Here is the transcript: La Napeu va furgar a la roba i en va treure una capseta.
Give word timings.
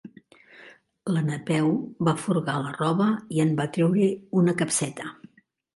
La 1.15 1.21
Napeu 1.27 1.69
va 2.09 2.15
furgar 2.23 2.57
a 2.61 2.65
la 2.65 2.75
roba 2.81 3.11
i 3.37 3.47
en 3.47 3.55
va 3.61 3.71
treure 3.79 4.13
una 4.43 4.61
capseta. 4.65 5.13